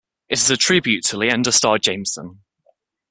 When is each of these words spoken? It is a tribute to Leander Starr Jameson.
It 0.29 0.39
is 0.39 0.49
a 0.49 0.57
tribute 0.57 1.03
to 1.09 1.17
Leander 1.17 1.51
Starr 1.51 1.77
Jameson. 1.77 2.39